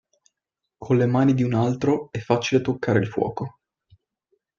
[0.79, 3.59] Con le mani di un altro è facile toccare il fuoco.